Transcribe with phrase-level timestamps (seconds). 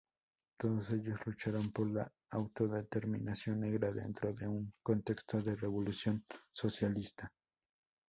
[0.57, 7.31] Todos ellos lucharon por la autodeterminación negra dentro de un contexto de revolución socialista.